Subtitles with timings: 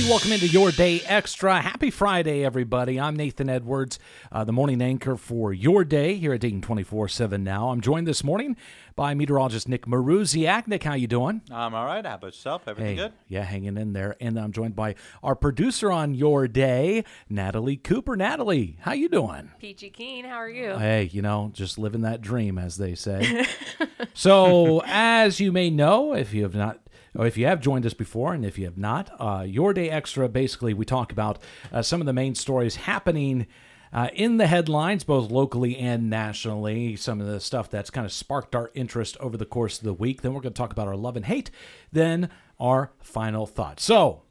[0.00, 1.60] Hey, welcome into Your Day Extra.
[1.60, 2.98] Happy Friday, everybody.
[2.98, 3.98] I'm Nathan Edwards,
[4.32, 7.68] uh, the morning anchor for Your Day here at Dayton 24-7 now.
[7.68, 8.56] I'm joined this morning
[8.96, 10.66] by meteorologist Nick Marusiak.
[10.66, 11.42] Nick, how you doing?
[11.50, 12.06] I'm all right.
[12.06, 12.62] How about yourself?
[12.66, 13.12] Everything Hey, good?
[13.28, 14.16] yeah, hanging in there.
[14.22, 18.16] And I'm joined by our producer on Your Day, Natalie Cooper.
[18.16, 19.50] Natalie, how you doing?
[19.58, 20.78] Peachy Keen, how are you?
[20.78, 23.44] Hey, you know, just living that dream, as they say.
[24.14, 27.94] so, as you may know, if you have not, or if you have joined us
[27.94, 31.38] before, and if you have not, uh, Your Day Extra, basically, we talk about
[31.72, 33.46] uh, some of the main stories happening.
[33.92, 38.12] Uh, in the headlines, both locally and nationally, some of the stuff that's kind of
[38.12, 40.22] sparked our interest over the course of the week.
[40.22, 41.50] Then we're going to talk about our love and hate,
[41.90, 43.82] then our final thoughts.
[43.82, 44.22] So,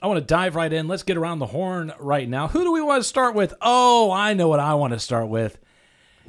[0.00, 0.88] I want to dive right in.
[0.88, 2.48] Let's get around the horn right now.
[2.48, 3.54] Who do we want to start with?
[3.60, 5.58] Oh, I know what I want to start with.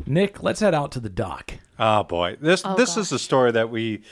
[0.06, 1.54] Nick, let's head out to the dock.
[1.80, 4.04] Oh boy, this this is a story that we.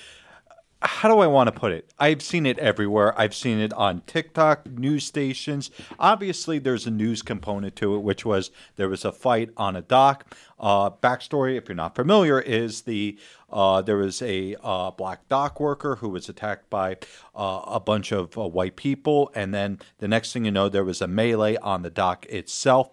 [0.84, 1.94] How do I want to put it?
[2.00, 3.20] I've seen it everywhere.
[3.20, 5.70] I've seen it on TikTok, news stations.
[6.00, 9.82] Obviously, there's a news component to it, which was there was a fight on a
[9.82, 10.36] dock.
[10.60, 13.18] Uh, backstory, if you're not familiar, is the
[13.52, 16.98] uh, there was a uh, black dock worker who was attacked by
[17.36, 20.86] uh, a bunch of uh, white people, and then the next thing you know, there
[20.86, 22.90] was a melee on the dock itself.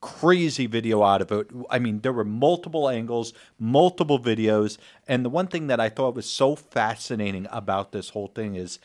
[0.00, 1.48] Crazy video out of it.
[1.70, 6.14] I mean, there were multiple angles, multiple videos, and the one thing that I thought
[6.14, 8.78] was so fascinating about this whole thing is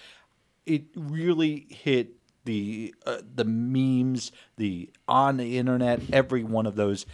[0.66, 7.06] it really hit the uh, the memes, the on the internet, every one of those.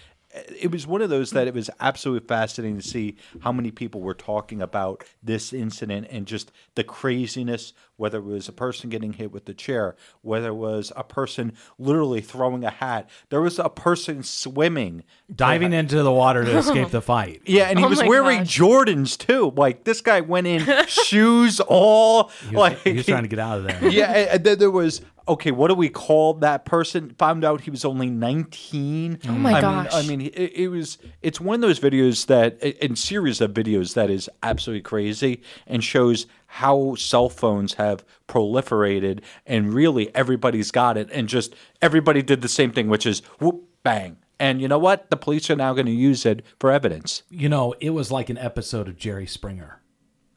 [0.60, 4.02] It was one of those that it was absolutely fascinating to see how many people
[4.02, 7.74] were talking about this incident and just the craziness.
[7.98, 11.52] Whether it was a person getting hit with the chair, whether it was a person
[11.78, 15.04] literally throwing a hat, there was a person swimming,
[15.36, 17.42] Diving into the water to escape the fight.
[17.46, 18.58] yeah, and he Oh was wearing gosh.
[18.58, 19.52] Jordans too.
[19.58, 23.40] Like this guy went in shoes all He was, like he was trying to get
[23.40, 23.88] out of there.
[23.90, 25.52] yeah, and- and then there was okay.
[25.52, 27.16] What do we call that person?
[27.20, 29.20] Found out he was only nineteen.
[29.28, 29.94] Oh my I gosh.
[29.94, 30.98] Mean, I mean, it, it was.
[31.22, 35.84] It's one of those videos that, in series of videos, that is absolutely crazy and
[35.84, 42.42] shows how cell phones have proliferated and really everybody's got it and just everybody did
[42.42, 44.18] the same thing, which is whoop bang.
[44.40, 45.10] And you know what?
[45.10, 47.24] The police are now going to use it for evidence.
[47.30, 49.79] You know, it was like an episode of Jerry Springer.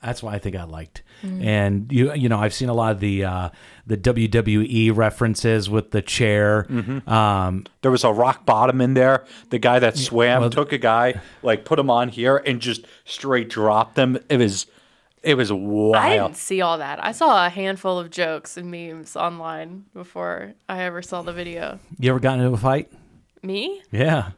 [0.02, 1.02] That's why I think I liked.
[1.22, 3.48] And you you know, I've seen a lot of the uh,
[3.86, 6.66] the WWE references with the chair.
[7.06, 9.24] Um, There was a rock bottom in there.
[9.50, 12.84] The guy that swam well- took a guy, like put him on here, and just
[13.04, 14.18] straight dropped him.
[14.28, 14.66] It was,
[15.22, 15.96] it was wild.
[15.96, 17.02] I didn't see all that.
[17.04, 21.78] I saw a handful of jokes and memes online before I ever saw the video.
[22.00, 22.90] you ever gotten into a fight?
[23.44, 23.80] Me?
[23.92, 24.30] Yeah.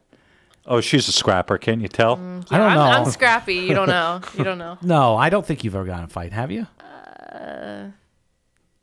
[0.67, 1.59] Oh, she's a scrapper.
[1.59, 2.15] Can't you tell?
[2.15, 2.81] I don't I'm, know.
[2.83, 3.55] I'm scrappy.
[3.57, 4.21] You don't know.
[4.39, 4.79] You don't know.
[4.83, 6.67] no, I don't think you've ever gotten a fight, have you?
[6.81, 7.89] Uh,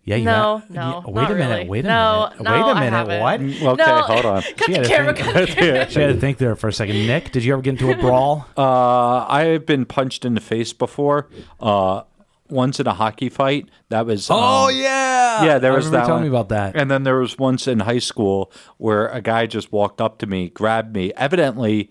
[0.03, 0.69] yeah, you no, have.
[0.71, 1.55] no, Wait not a minute.
[1.57, 1.69] really.
[1.69, 2.43] Wait a No, minute.
[2.43, 2.91] no, wait a minute.
[2.91, 3.21] haven't.
[3.21, 3.39] What?
[3.79, 4.01] Okay, No.
[4.01, 4.41] hold on.
[4.57, 5.13] Cut She had the to camera.
[5.15, 5.89] think- Cut the camera.
[5.91, 6.95] She had to think there for a second.
[7.07, 8.47] Nick, did you ever get into a brawl?
[8.57, 11.29] Uh, I've been punched in the face before.
[11.59, 12.01] Uh,
[12.51, 13.69] once in a hockey fight.
[13.89, 14.29] That was.
[14.29, 15.43] oh um, yeah.
[15.43, 16.75] Yeah, there I was that telling me about that.
[16.75, 20.27] And then there was once in high school where a guy just walked up to
[20.27, 21.13] me, grabbed me.
[21.15, 21.89] Evidently,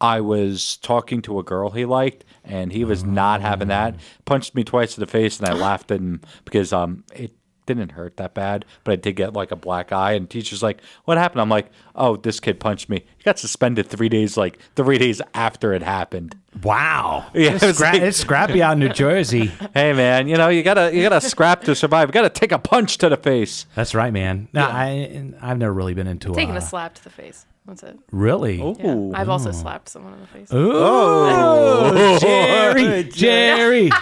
[0.00, 3.96] I was talking to a girl he liked, and he was not having that.
[4.24, 7.32] Punched me twice in the face, and I laughed at him because um it
[7.66, 10.12] didn't hurt that bad, but I did get like a black eye.
[10.12, 13.86] And teacher's like, "What happened?" I'm like, "Oh, this kid punched me." He got suspended
[13.88, 16.36] three days, like three days after it happened.
[16.62, 17.26] Wow.
[17.34, 19.50] Yeah, it's, it scra- like- it's scrappy out in New Jersey.
[19.74, 22.08] Hey man, you know you gotta you gotta scrap to survive.
[22.08, 23.66] You gotta take a punch to the face.
[23.74, 24.48] That's right, man.
[24.52, 27.46] No, I I've never really been into Taking uh, a slap to the face.
[27.66, 27.96] That's it.
[28.10, 28.60] Really?
[28.60, 28.74] Ooh.
[28.78, 29.18] Yeah.
[29.18, 30.48] I've also slapped someone in the face.
[30.50, 33.90] Oh, Jerry, Jerry.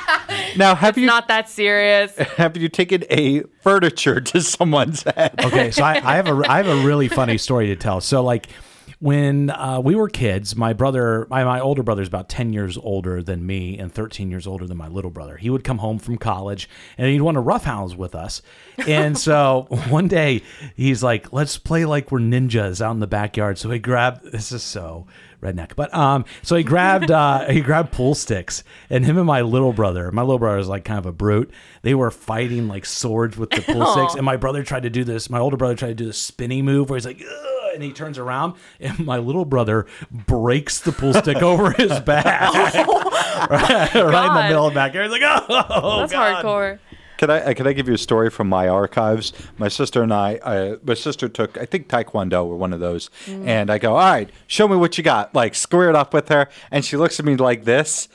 [0.57, 2.17] Now, have you Not that serious.
[2.37, 5.35] have you taken a furniture to someone's head?
[5.45, 8.01] Okay, so I, I have a I have a really funny story to tell.
[8.01, 8.49] So like
[8.99, 12.77] when uh, we were kids, my brother, my, my older brother is about 10 years
[12.79, 15.37] older than me and 13 years older than my little brother.
[15.37, 16.69] He would come home from college
[16.99, 18.43] and he'd want to roughhouse with us.
[18.87, 20.43] And so one day
[20.75, 23.59] he's like, let's play like we're ninjas out in the backyard.
[23.59, 25.07] So he grabbed, this is so
[25.43, 29.43] redneck, but um, so he grabbed, uh, he grabbed pool sticks and him and my
[29.43, 31.51] little brother, my little brother is like kind of a brute.
[31.83, 34.15] They were fighting like swords with the pool sticks.
[34.15, 36.63] And my brother tried to do this, my older brother tried to do the spinny
[36.63, 40.93] move where he's like, Ugh, and he turns around and my little brother breaks the
[40.93, 42.53] pool stick over his back
[43.51, 44.49] right, right in the God.
[44.49, 45.11] middle of the backyard.
[45.11, 46.79] He's like, oh, That's God." hardcore.
[47.19, 49.35] Can I uh, can I give you a story from my archives?
[49.59, 53.11] My sister and I, uh, my sister took I think Taekwondo or one of those,
[53.29, 55.35] and I go, all right, show me what you got.
[55.35, 58.09] Like square it up with her, and she looks at me like this,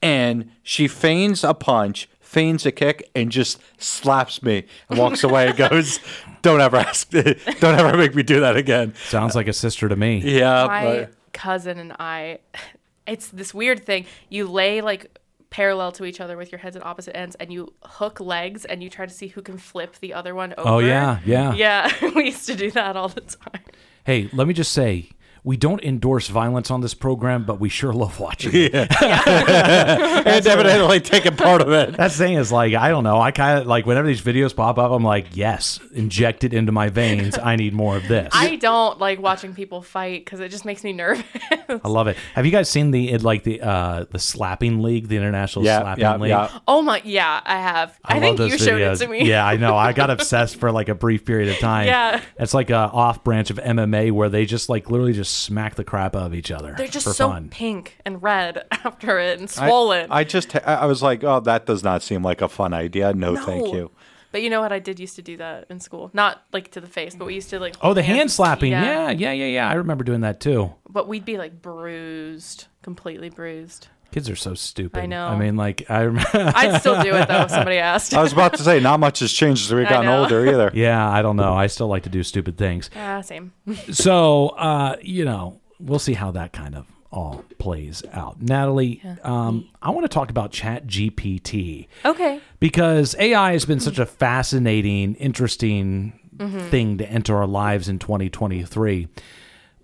[0.00, 5.48] and she feigns a punch, feigns a kick, and just slaps me and walks away
[5.48, 6.00] and goes,
[6.40, 9.96] "Don't ever ask, don't ever make me do that again." Sounds like a sister to
[9.96, 10.18] me.
[10.18, 12.38] Yeah, My but- cousin and I,
[13.06, 14.06] it's this weird thing.
[14.30, 15.18] You lay like
[15.50, 18.82] parallel to each other with your heads at opposite ends, and you hook legs, and
[18.82, 20.70] you try to see who can flip the other one oh, over.
[20.70, 21.52] Oh, yeah, yeah.
[21.52, 22.10] yeah.
[22.16, 23.62] we used to do that all the time.
[24.04, 25.10] Hey, let me just say,
[25.44, 28.74] we don't endorse violence on this program, but we sure love watching it.
[28.74, 31.96] and evidently taking part of it.
[32.02, 33.20] That thing is like, I don't know.
[33.20, 36.72] I kind of like whenever these videos pop up, I'm like, yes, inject it into
[36.72, 37.38] my veins.
[37.38, 38.28] I need more of this.
[38.32, 41.24] I don't like watching people fight because it just makes me nervous.
[41.68, 42.16] I love it.
[42.34, 46.02] Have you guys seen the like the uh the slapping league, the international Yeah, slapping
[46.02, 46.30] yeah, league?
[46.30, 46.58] yeah.
[46.66, 47.98] oh my, yeah, I have.
[48.04, 49.28] I, love think those you showed it to me.
[49.28, 49.76] Yeah, I know.
[49.76, 51.86] I got obsessed for like a brief period of time.
[51.86, 52.20] Yeah.
[52.38, 55.84] it's like a off branch of MMA where they just like literally just smack the
[55.84, 56.74] crap out of each other.
[56.76, 57.48] They're just for so fun.
[57.48, 60.10] pink and red after it and swollen.
[60.10, 63.12] I, just, I I was like, oh, that does not seem like a fun idea.
[63.14, 63.90] No, thank you.
[64.32, 64.72] But you know what?
[64.72, 66.10] I did used to do that in school.
[66.14, 67.74] Not like to the face, but we used to like.
[67.82, 68.72] Oh, the hand- hand slapping.
[68.72, 69.68] Yeah, yeah, yeah, yeah.
[69.68, 70.72] I remember doing that too.
[70.88, 73.88] But we'd be like bruised, completely bruised.
[74.12, 75.02] Kids are so stupid.
[75.02, 75.26] I know.
[75.26, 76.28] I mean, like I remember.
[76.54, 78.14] I'd still do it though if somebody asked.
[78.14, 80.70] I was about to say, not much has changed as we've gotten older either.
[80.74, 81.52] yeah, I don't know.
[81.54, 82.90] I still like to do stupid things.
[82.94, 83.52] ah, same.
[83.90, 88.40] so uh, you know, we'll see how that kind of all plays out.
[88.40, 92.40] Natalie, um, I want to talk about Chat GPT Okay.
[92.58, 96.70] because AI has been such a fascinating, interesting Mm-hmm.
[96.70, 99.06] thing to enter our lives in 2023,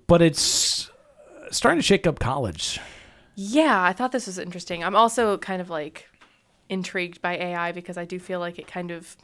[0.06, 0.90] but it's
[1.50, 2.80] starting to shake up college.
[3.40, 4.82] Yeah, I thought this was interesting.
[4.82, 6.08] I'm also kind of like
[6.68, 9.16] intrigued by AI because I do feel like it kind of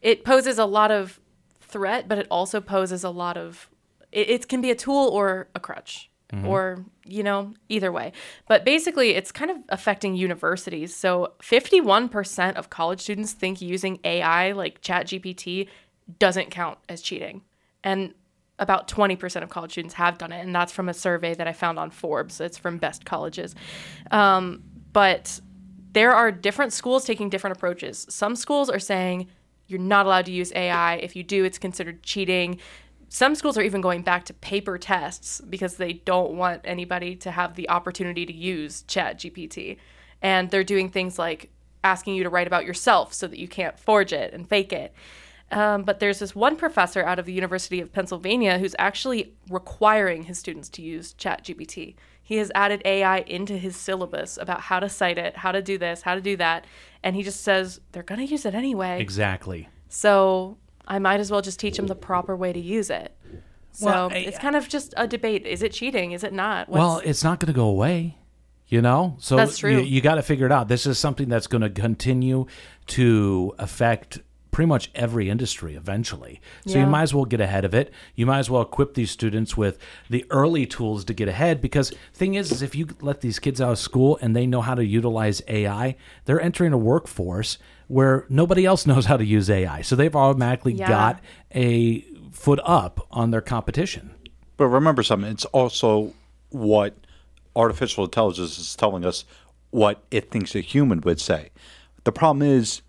[0.00, 1.18] it poses a lot of
[1.60, 3.68] threat, but it also poses a lot of
[4.12, 6.08] it, it can be a tool or a crutch.
[6.32, 6.46] Mm-hmm.
[6.46, 8.12] Or, you know, either way.
[8.48, 10.96] But basically, it's kind of affecting universities.
[10.96, 15.68] So, 51% of college students think using AI like ChatGPT
[16.18, 17.42] doesn't count as cheating.
[17.84, 18.14] And
[18.58, 20.40] about 20% of college students have done it.
[20.40, 22.40] And that's from a survey that I found on Forbes.
[22.40, 23.54] It's from Best Colleges.
[24.10, 24.62] Um,
[24.92, 25.40] but
[25.92, 28.06] there are different schools taking different approaches.
[28.08, 29.28] Some schools are saying
[29.66, 30.96] you're not allowed to use AI.
[30.96, 32.58] If you do, it's considered cheating.
[33.08, 37.30] Some schools are even going back to paper tests because they don't want anybody to
[37.30, 39.76] have the opportunity to use Chat GPT.
[40.22, 41.50] And they're doing things like
[41.84, 44.94] asking you to write about yourself so that you can't forge it and fake it.
[45.52, 50.24] Um, but there's this one professor out of the University of Pennsylvania who's actually requiring
[50.24, 51.94] his students to use ChatGPT.
[52.22, 55.76] He has added AI into his syllabus about how to cite it, how to do
[55.76, 56.64] this, how to do that,
[57.02, 59.00] and he just says they're going to use it anyway.
[59.00, 59.68] Exactly.
[59.88, 60.56] So
[60.86, 63.14] I might as well just teach them the proper way to use it.
[63.72, 66.12] So Well, I- it's kind of just a debate: is it cheating?
[66.12, 66.68] Is it not?
[66.68, 68.16] Well, it's not going to go away,
[68.68, 69.16] you know.
[69.18, 69.72] So That's true.
[69.72, 70.68] You, you got to figure it out.
[70.68, 72.46] This is something that's going to continue
[72.88, 74.20] to affect
[74.52, 76.40] pretty much every industry eventually.
[76.66, 77.90] So you might as well get ahead of it.
[78.14, 79.78] You might as well equip these students with
[80.10, 81.60] the early tools to get ahead.
[81.62, 84.60] Because thing is, is if you let these kids out of school and they know
[84.60, 85.96] how to utilize AI,
[86.26, 87.56] they're entering a workforce
[87.88, 89.80] where nobody else knows how to use AI.
[89.80, 90.86] So they've automatically Yeah.
[90.88, 91.20] got
[91.54, 94.10] a foot up on their competition.
[94.58, 96.12] But remember something, it's also
[96.50, 96.94] what
[97.56, 99.24] artificial intelligence is telling us
[99.70, 101.48] what it thinks a human would say.
[102.04, 102.82] The problem is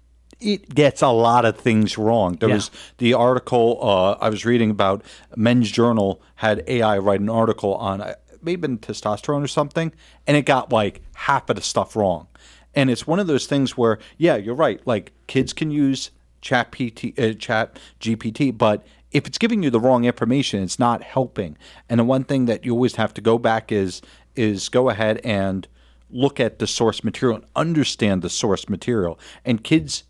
[0.44, 2.36] it gets a lot of things wrong.
[2.40, 2.56] There Yeah.
[2.56, 5.04] was the article uh, I was reading about
[5.36, 9.94] Men's Journal had AI write an article on uh, maybe in testosterone or something,
[10.28, 12.28] and it got like half of the stuff wrong.
[12.76, 14.82] And it's one of those things where, yeah, you're right.
[14.86, 19.80] Like kids can use chat PT, uh, chat GPT, but if it's giving you the
[19.80, 21.56] wrong information, it's not helping.
[21.88, 24.02] And the one thing that you always have to go back is
[24.36, 25.68] is go ahead and
[26.10, 29.20] look at the source material and understand the source material.
[29.46, 30.04] And kids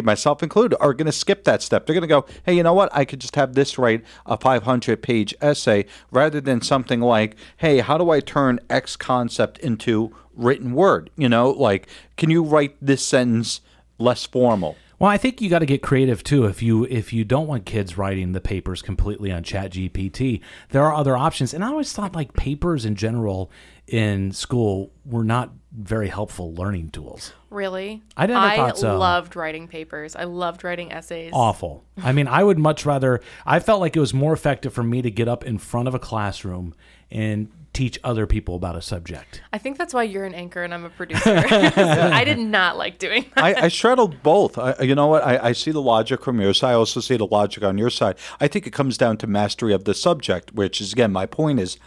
[0.00, 1.86] myself included, are going to skip that step.
[1.86, 2.94] They're going to go, hey, you know what?
[2.94, 7.80] I could just have this write a 500 page essay rather than something like, hey,
[7.80, 11.10] how do I turn X concept into written word?
[11.16, 13.60] You know, like, can you write this sentence
[13.98, 14.76] less formal?
[14.98, 16.46] Well, I think you got to get creative too.
[16.46, 20.82] If you if you don't want kids writing the papers completely on Chat GPT, there
[20.82, 21.52] are other options.
[21.52, 23.50] And I always thought like papers in general
[23.86, 27.32] in school were not very helpful learning tools.
[27.54, 28.98] Really, I never thought so.
[28.98, 30.14] loved writing papers.
[30.16, 31.30] I loved writing essays.
[31.32, 31.84] Awful.
[32.02, 33.20] I mean, I would much rather.
[33.46, 35.94] I felt like it was more effective for me to get up in front of
[35.94, 36.74] a classroom
[37.10, 39.42] and teach other people about a subject.
[39.52, 41.30] I think that's why you're an anchor and I'm a producer.
[41.46, 43.44] I did not like doing that.
[43.44, 44.56] I, I straddled both.
[44.56, 45.24] I, you know what?
[45.24, 46.70] I, I see the logic from your side.
[46.70, 48.16] I also see the logic on your side.
[48.40, 51.58] I think it comes down to mastery of the subject, which is, again, my point
[51.58, 51.78] is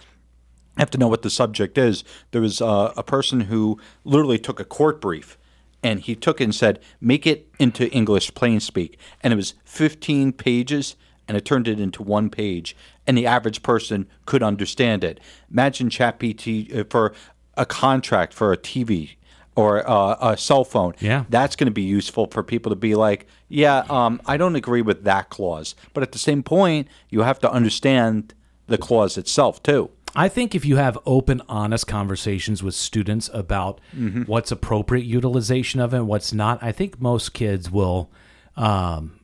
[0.75, 2.03] I have to know what the subject is.
[2.31, 5.37] There was uh, a person who literally took a court brief
[5.87, 9.53] and he took it and said, "Make it into English plain speak," and it was
[9.63, 10.95] 15 pages,
[11.27, 12.75] and it turned it into one page,
[13.05, 15.19] and the average person could understand it.
[15.49, 17.13] Imagine ChatGPT uh, for
[17.55, 19.11] a contract for a TV
[19.55, 20.93] or uh, a cell phone.
[20.99, 21.23] Yeah.
[21.29, 24.83] that's going to be useful for people to be like, yeah, um, I don't agree
[24.83, 28.35] with that clause, but at the same point, you have to understand
[28.67, 29.89] the clause itself too.
[30.15, 33.79] I think if you have open, honest conversations with students about
[34.25, 38.09] what's appropriate utilization of it and what's not, I think most kids will
[38.55, 39.19] um,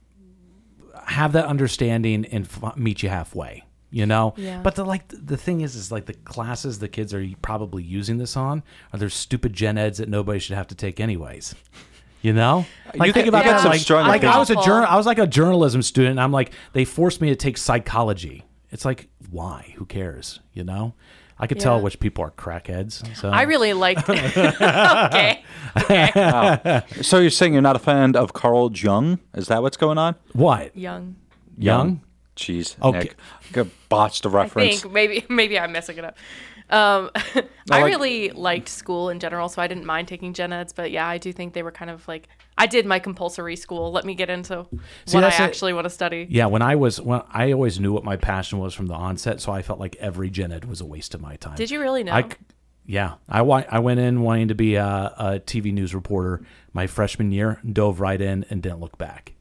[1.06, 3.64] have that understanding and f- meet you halfway.
[3.90, 4.60] You know, Yeah.
[4.64, 8.18] but the like the thing is, is like the classes the kids are probably using
[8.18, 11.54] this on are there stupid gen eds that nobody should have to take anyways.
[12.24, 13.88] You know, like You think about you get that.
[13.92, 16.12] Like, like I was a journal, I was like a journalism student.
[16.14, 18.44] And I'm like, they forced me to take psychology.
[18.74, 19.74] It's like, why?
[19.78, 20.40] Who cares?
[20.52, 20.94] You know,
[21.40, 23.16] I could tell which people are crackheads.
[23.16, 24.10] So I really liked.
[24.10, 25.44] okay.
[27.02, 29.20] So you're saying you're not a fan of Carl Jung?
[29.34, 30.16] Is that what's going on?
[30.34, 31.16] what Young.
[31.58, 32.02] young?
[32.36, 32.98] Jeez, Okay.
[33.00, 33.16] Nick,
[33.54, 34.82] Could botch the I reference.
[34.82, 36.18] think maybe maybe I'm messing it up.
[36.72, 37.12] Um,
[37.70, 40.74] I like- really liked school in general, so I didn't mind taking gen eds.
[40.74, 42.28] But yeah, I do think they were kind of like
[42.64, 43.92] I did my compulsory school.
[43.92, 44.66] Let me get into
[45.06, 45.44] See, what I that's it.
[45.44, 46.26] actually want to study.
[46.30, 49.42] Yeah, when I was when I always knew what my passion was from the onset,
[49.42, 51.56] so I felt like every gen ed was a waste of my time.
[51.56, 52.14] Did you really know?
[52.14, 52.30] I, c-
[52.86, 54.86] yeah, I I went in wanting to be a,
[55.18, 56.42] a TV news reporter
[56.74, 59.34] my freshman year, dove right in, and didn't look back.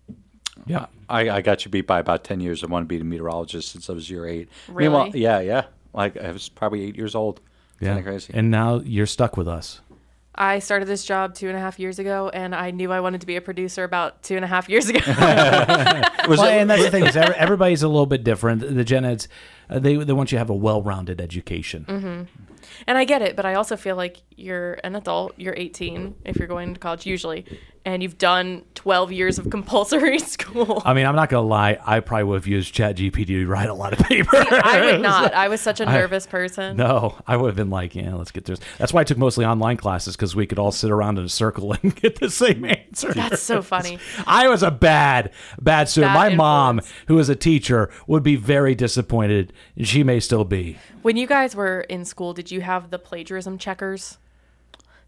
[0.67, 2.63] Yeah, I, I got you beat by about 10 years.
[2.63, 4.49] I wanted to be a meteorologist since I was year eight.
[4.69, 4.89] Really?
[4.91, 5.65] Meanwhile, yeah, yeah.
[5.93, 7.41] Like I was probably eight years old.
[7.81, 8.33] yeah, Kind of crazy.
[8.35, 9.81] And now you're stuck with us.
[10.35, 13.21] I started this job two and a half years ago, and I knew I wanted
[13.21, 15.01] to be a producer about two and a half years ago.
[16.29, 18.61] Well, and that's the thing is everybody's a little bit different.
[18.61, 19.27] The gen eds,
[19.69, 21.85] uh, they they want you to have a well-rounded education.
[21.89, 22.23] Mm-hmm.
[22.87, 25.35] and I get it, but I also feel like you're an adult.
[25.37, 27.45] You're 18 if you're going to college usually,
[27.85, 30.83] and you've done 12 years of compulsory school.
[30.85, 31.79] I mean, I'm not gonna lie.
[31.85, 34.37] I probably would have used ChatGPT to write a lot of paper.
[34.37, 35.35] I would not.
[35.35, 36.77] I was such a nervous person.
[36.77, 38.61] No, I would have been like, yeah, let's get this.
[38.79, 41.29] That's why I took mostly online classes because we could all sit around in a
[41.29, 43.13] circle and get the same answer.
[43.13, 43.99] That's so funny.
[44.27, 46.15] I was a bad, bad student.
[46.15, 46.95] Bad My mom, influence.
[47.09, 49.53] who was a teacher, would be very disappointed.
[49.77, 50.79] and She may still be.
[51.03, 54.19] When you guys were in school, did you have the plagiarism checkers?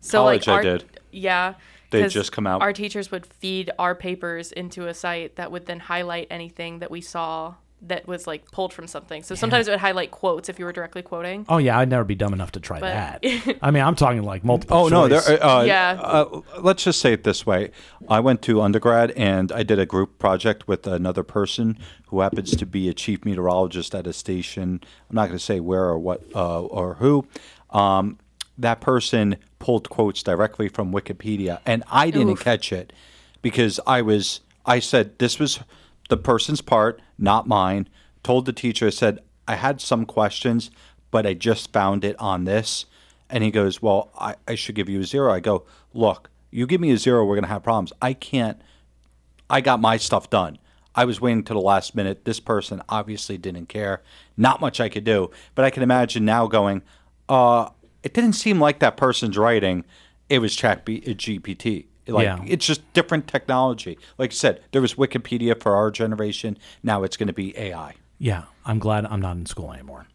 [0.01, 0.85] So College, I our, did.
[1.13, 1.55] Yeah.
[1.95, 2.61] They'd 'cause just come out.
[2.63, 6.91] Our teachers would feed our papers into a site that would then highlight anything that
[6.91, 7.55] we saw
[7.87, 9.23] that was like pulled from something.
[9.23, 11.45] So sometimes it would highlight quotes if you were directly quoting.
[11.51, 13.59] Oh yeah, I'd never be dumb enough to try But- that.
[13.63, 14.75] I mean, I'm talking like multiple.
[14.79, 15.07] Oh no!
[15.07, 15.27] choice.
[15.27, 15.99] There, uh, Yeah.
[16.03, 17.73] Uh, let's just say it this way:
[18.09, 22.57] I went to undergrad and I did a group project with another person who happens
[22.57, 24.81] to be a chief meteorologist at a station.
[25.11, 27.27] I'm not going to say where or what uh, or who.
[27.69, 28.19] Um,
[28.59, 32.41] that person pulled quotes directly from Wikipedia, and I didn't Oof.
[32.41, 32.93] catch it
[33.43, 34.41] because I was.
[34.67, 35.61] I said this was
[36.09, 37.89] the person's part, not mine.
[38.23, 40.71] Told the teacher, I said I had some questions,
[41.11, 42.87] but I just found it on this.
[43.29, 45.33] And he goes, Well, I, I should give you a zero.
[45.33, 47.93] I go, Look, you give me a zero, we're going to have problems.
[48.01, 48.61] I can't,
[49.51, 50.59] I got my stuff done.
[50.95, 52.25] I was waiting to the last minute.
[52.25, 54.03] This person obviously didn't care.
[54.37, 55.31] Not much I could do.
[55.57, 56.83] But I can imagine now going,
[57.29, 57.71] uh,
[58.05, 59.85] it didn't seem like that person's writing.
[60.29, 61.87] It was Chat B- uh, GPT.
[62.07, 62.39] Like Yeah.
[62.47, 63.99] it's just different technology.
[64.19, 66.59] Like I said, there was Wikipedia for our generation.
[66.83, 67.95] Now it's going to be AI.
[68.19, 70.07] yeah, I'm glad I'm not in school anymore.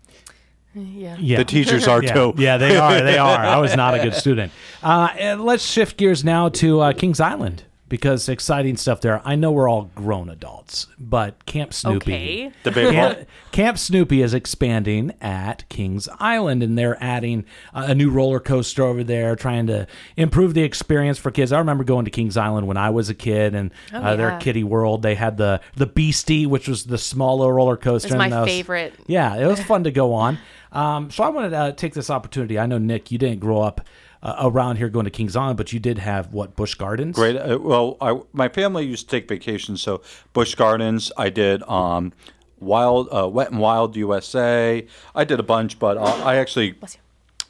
[0.75, 1.17] Yeah.
[1.19, 1.37] Yeah.
[1.37, 2.33] The teachers are yeah, too.
[2.37, 3.01] yeah, they are.
[3.01, 3.37] They are.
[3.37, 4.51] I was not a good student.
[4.83, 9.21] Uh, let's shift gears now to uh, Kings Island because exciting stuff there.
[9.25, 12.13] I know we're all grown adults, but Camp Snoopy.
[12.13, 12.51] Okay.
[12.63, 13.27] The big Camp, one.
[13.51, 18.83] Camp Snoopy is expanding at Kings Island, and they're adding uh, a new roller coaster
[18.83, 21.51] over there, trying to improve the experience for kids.
[21.51, 24.39] I remember going to Kings Island when I was a kid, and uh, their yeah.
[24.39, 25.01] kiddie world.
[25.01, 28.07] They had the the Beastie, which was the smaller roller coaster.
[28.07, 28.93] It's my and that was- favorite.
[29.07, 30.37] Yeah, it was fun to go on.
[30.71, 32.59] Um, so I wanted to uh, take this opportunity.
[32.59, 33.81] I know Nick, you didn't grow up
[34.21, 37.15] uh, around here going to Kings Island, but you did have what Busch Gardens.
[37.15, 37.35] Great.
[37.37, 40.01] Uh, well, I, my family used to take vacations, so
[40.33, 41.11] Busch Gardens.
[41.17, 42.13] I did um,
[42.59, 44.85] Wild, uh, Wet and Wild USA.
[45.15, 46.75] I did a bunch, but uh, I actually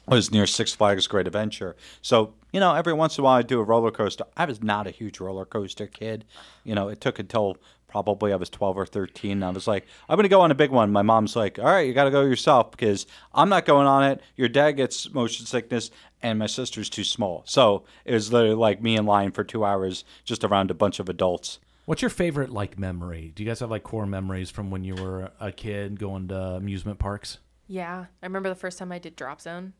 [0.06, 1.76] was near Six Flags Great Adventure.
[2.02, 4.24] So you know, every once in a while I do a roller coaster.
[4.36, 6.24] I was not a huge roller coaster kid.
[6.64, 7.56] You know, it took until
[7.90, 9.32] probably I was 12 or 13.
[9.32, 10.90] And I was like, I'm going to go on a big one.
[10.92, 14.04] My mom's like, all right, you got to go yourself because I'm not going on
[14.04, 14.22] it.
[14.36, 15.90] Your dad gets motion sickness
[16.22, 17.42] and my sister's too small.
[17.46, 21.00] So it was literally like me in line for two hours just around a bunch
[21.00, 21.58] of adults.
[21.86, 23.32] What's your favorite like memory?
[23.34, 26.38] Do you guys have like core memories from when you were a kid going to
[26.38, 27.38] amusement parks?
[27.66, 28.06] Yeah.
[28.22, 29.72] I remember the first time I did Drop Zone.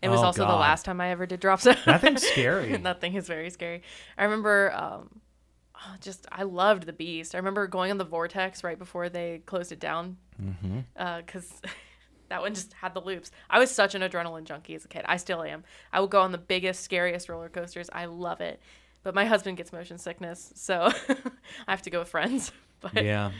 [0.00, 1.74] It was Oh, also the last time I ever did drop zone.
[1.84, 2.76] That thing's scary.
[2.84, 3.82] that thing is very scary.
[4.16, 5.20] I remember um,
[5.78, 7.34] oh, just I loved the Beast.
[7.34, 10.16] I remember going on the Vortex right before they closed it down
[11.18, 11.50] because
[12.28, 13.30] that one just had the loops.
[13.48, 15.02] I was such an adrenaline junkie as a kid.
[15.06, 15.64] I still am.
[15.92, 17.88] I will go on the biggest, scariest roller coasters.
[17.92, 18.60] I love it.
[19.02, 20.90] But my husband gets motion sickness, so
[21.66, 22.52] I have to go with friends.
[22.80, 23.32] But yeah.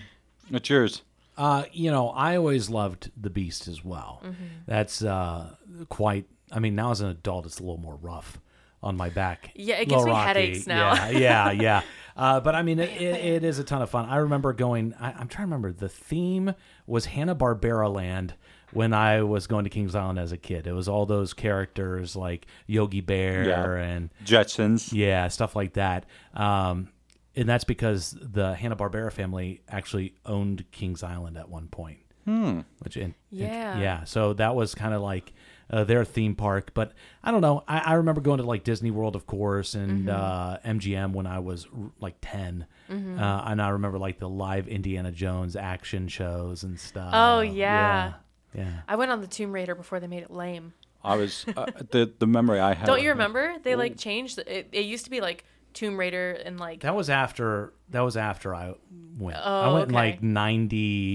[0.48, 1.02] What's yours?
[1.36, 4.20] Uh, you know, I always loved the Beast as well.
[4.24, 4.44] Mm-hmm.
[4.66, 5.54] That's uh,
[5.88, 6.26] quite.
[6.50, 8.40] I mean, now as an adult, it's a little more rough
[8.82, 9.50] on my back.
[9.54, 10.26] Yeah, it A little gives me rocky.
[10.26, 10.94] headaches now.
[10.94, 11.80] Yeah, yeah, yeah.
[12.16, 14.08] Uh, but I mean, it, it, it is a ton of fun.
[14.08, 14.94] I remember going.
[15.00, 15.72] I, I'm trying to remember.
[15.72, 16.54] The theme
[16.86, 18.34] was Hanna Barbera Land
[18.72, 20.66] when I was going to Kings Island as a kid.
[20.66, 23.72] It was all those characters like Yogi Bear Yeah.
[23.84, 24.92] and Jetsons.
[24.92, 26.06] yeah, stuff like that.
[26.34, 26.88] Um,
[27.36, 31.98] and that's because the Hanna Barbera family actually owned Kings Island at one point.
[32.24, 32.60] Hmm.
[32.80, 33.78] Which in, in- Yeah.
[33.78, 34.04] yeah.
[34.04, 35.32] So that was kind of like
[35.70, 36.72] uh, their theme park.
[36.74, 37.64] But I don't know.
[37.68, 41.38] I, I remember going to like Disney World, of course, and uh, MGM when I
[41.40, 46.62] was r- like 10 uh, and I remember like the live Indiana Jones action shows
[46.62, 47.10] and stuff.
[47.12, 47.52] Oh, yeah.
[47.54, 48.12] yeah.
[48.54, 48.72] Yeah.
[48.88, 50.72] I went on the Tomb Raider before they made it lame.
[51.04, 52.86] I was uh, the the memory I have.
[52.86, 53.54] Don't you remember?
[53.62, 54.68] They like changed it.
[54.72, 55.44] It used to be like
[55.74, 57.72] Tomb Raider and like That was after.
[57.90, 58.74] That was after I
[59.18, 59.36] went.
[59.38, 60.10] I Oh, went in okay.
[60.12, 60.22] like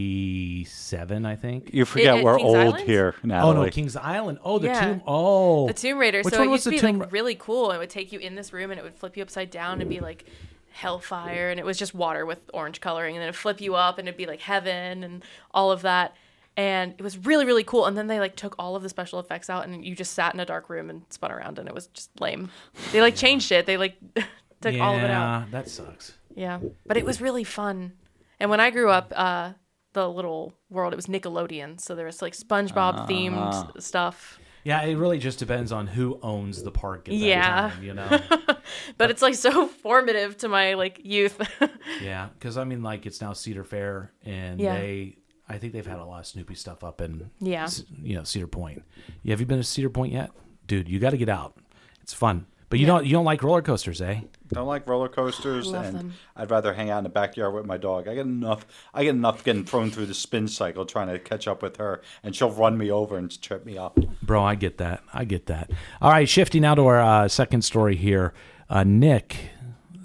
[0.04, 1.74] ninety-seven, I think.
[1.74, 2.80] You forget at we're Kings old Island?
[2.86, 4.40] here, oh no, Kings Island.
[4.44, 4.80] Oh, the Yeah.
[4.82, 5.02] tomb.
[5.08, 6.22] Oh, the Tomb Raider.
[6.22, 7.72] Which so one it was used to be Tomb like really cool.
[7.72, 9.90] It would take you in this room and it would flip you upside down and
[9.90, 10.26] be like
[10.72, 14.00] hellfire and it was just water with orange coloring and then it'd flip you up
[14.00, 16.16] and it'd be like heaven and all of that.
[16.56, 17.86] And it was really, really cool.
[17.86, 20.34] And then they like took all of the special effects out and you just sat
[20.34, 22.50] in a dark room and spun around and it was just lame.
[22.92, 23.66] They like changed it.
[23.66, 23.96] They like
[24.62, 25.42] took all of it out.
[25.42, 26.14] Yeah, that sucks.
[26.36, 27.94] Yeah, but it was really fun.
[28.40, 29.54] And when I grew up, uh,
[29.94, 33.72] the little world it was Nickelodeon, so there was like SpongeBob themed Ah.
[33.80, 34.40] stuff.
[34.66, 37.10] Yeah, it really just depends on who owns the park.
[37.10, 37.70] At that Yeah.
[37.70, 38.20] time, you know.
[38.98, 41.40] But it's like so formative to my like youth.
[42.02, 44.76] yeah, because I mean, like it's now Cedar Fair, and Yeah.
[44.80, 45.18] they.
[45.50, 47.68] I think they've had a lot of Snoopy stuff up in, Yeah.
[48.02, 48.82] You know, Cedar Point.
[49.24, 50.32] Yeah, have you been to Cedar Point yet,
[50.66, 50.88] dude?
[50.88, 51.58] You got to get out.
[52.02, 52.94] It's fun, but you Yeah.
[52.94, 53.06] don't.
[53.06, 54.22] You don't like roller coasters, eh?
[54.54, 56.14] Don't like roller coasters, Love and them.
[56.36, 58.08] I'd rather hang out in the backyard with my dog.
[58.08, 58.66] I get enough.
[58.94, 62.02] I get enough getting thrown through the spin cycle trying to catch up with her,
[62.24, 63.98] and she'll run me over and trip me up.
[64.22, 65.04] Bro, I get that.
[65.14, 65.72] I get that.
[66.02, 68.34] All right, shifting now to our uh, second story here.
[68.70, 69.36] Uh, Nick,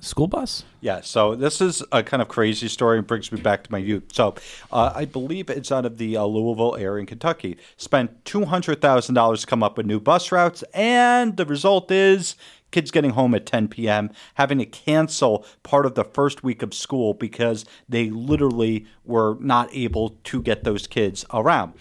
[0.01, 0.65] school bus?
[0.81, 3.79] Yeah, so this is a kind of crazy story and brings me back to my
[3.79, 4.05] youth.
[4.13, 4.35] So
[4.71, 7.59] uh, I believe it's out of the uh, Louisville area in Kentucky.
[7.77, 12.37] Spent $200,000 to come up with new bus routes, and the result is
[12.71, 16.75] kids getting home at 10 p.m., having to cancel part of the first week of
[16.75, 21.75] school because they literally were not able to get those kids around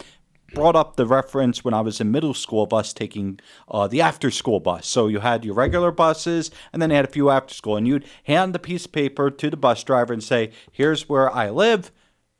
[0.53, 4.01] brought up the reference when I was in middle school of us taking uh, the
[4.01, 4.87] after school bus.
[4.87, 7.87] So you had your regular buses, and then you had a few after school, and
[7.87, 11.49] you'd hand the piece of paper to the bus driver and say, "Here's where I
[11.49, 11.91] live,"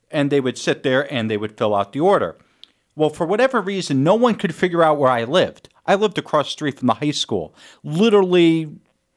[0.09, 2.37] and they would sit there and they would fill out the order.
[2.97, 5.69] Well, for whatever reason, no one could figure out where I lived.
[5.85, 8.71] I lived across the street from the high school, literally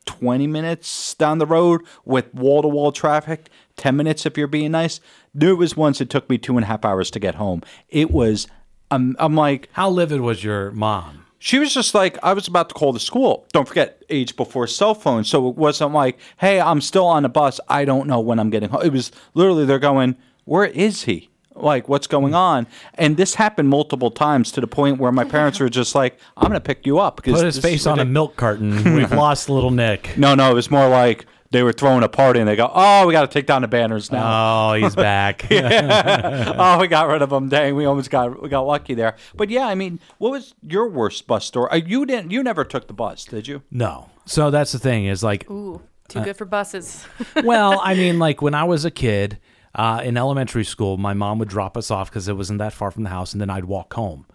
[0.05, 4.73] 20 minutes down the road with wall to wall traffic, 10 minutes if you're being
[4.73, 5.01] nice.
[5.35, 7.63] There was once it took me two and a half hours to get home.
[7.89, 8.47] It was,
[8.91, 11.25] I'm, I'm like, How livid was your mom?
[11.39, 13.47] she was just like, I was about to call the school.
[13.55, 15.31] Don't forget, age before cell phones.
[15.31, 17.59] So it wasn't like, hey, I'm still on a bus.
[17.67, 18.83] I don't know when I'm getting home.
[18.85, 21.30] It was literally, they're going, where is he?
[21.55, 22.67] Like, what's going on?
[22.95, 26.45] And this happened multiple times to the point where my parents were just like, I'm
[26.49, 27.17] going to pick you up.
[27.17, 28.95] because Put his face on a milk carton.
[28.95, 30.17] We've lost little Nick.
[30.17, 33.07] No, no, it was more like they were throwing a party and they go, "Oh,
[33.09, 35.45] we got to take down the banners now." Oh, he's back.
[35.51, 37.49] oh, we got rid of them.
[37.49, 39.17] Dang, we almost got we got lucky there.
[39.35, 41.69] But yeah, I mean, what was your worst bus story?
[41.71, 42.31] Uh, You didn't.
[42.31, 43.63] You never took the bus, did you?
[43.71, 44.11] No.
[44.27, 47.05] So that's the thing is like, Ooh, too good for buses.
[47.43, 49.39] well, I mean, like when I was a kid
[49.75, 52.91] uh, in elementary school, my mom would drop us off because it wasn't that far
[52.91, 54.27] from the house, and then I'd walk home.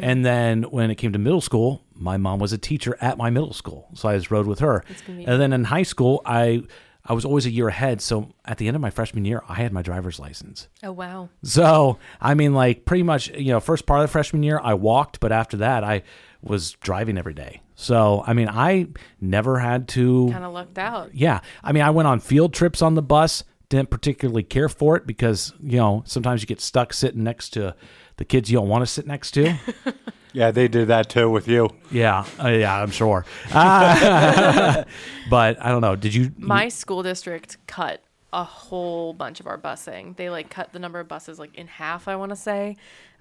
[0.00, 3.28] And then when it came to middle school, my mom was a teacher at my
[3.28, 4.82] middle school, so I just rode with her.
[5.06, 6.62] And then in high school, I
[7.04, 8.00] I was always a year ahead.
[8.00, 10.68] So at the end of my freshman year, I had my driver's license.
[10.82, 11.28] oh wow.
[11.42, 14.72] So I mean, like pretty much, you know, first part of the freshman year, I
[14.72, 16.02] walked, but after that, I
[16.40, 17.60] was driving every day.
[17.74, 18.86] So I mean, I
[19.20, 20.30] never had to.
[20.32, 21.14] Kind of lucked out.
[21.14, 23.44] Yeah, I mean, I went on field trips on the bus.
[23.68, 27.74] Didn't particularly care for it because you know sometimes you get stuck sitting next to
[28.16, 29.56] the kids you don't want to sit next to.
[30.34, 31.70] Yeah, they did that too with you.
[31.92, 33.24] yeah, uh, yeah, I'm sure.
[33.52, 34.82] Uh,
[35.30, 35.94] but I don't know.
[35.94, 36.32] Did you?
[36.36, 40.16] My school district cut a whole bunch of our busing.
[40.16, 42.76] They like cut the number of buses like in half, I want to say.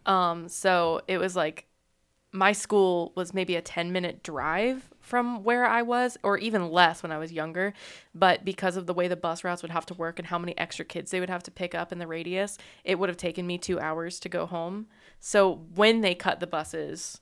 [0.08, 1.67] Um, so it was like
[2.32, 7.04] my school was maybe a 10 minute drive from where I was, or even less
[7.04, 7.74] when I was younger.
[8.16, 10.58] But because of the way the bus routes would have to work and how many
[10.58, 13.46] extra kids they would have to pick up in the radius, it would have taken
[13.46, 14.88] me two hours to go home.
[15.20, 17.20] So when they cut the buses,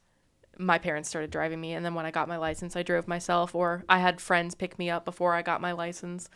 [0.59, 1.73] my parents started driving me.
[1.73, 4.77] And then when I got my license, I drove myself, or I had friends pick
[4.77, 6.29] me up before I got my license.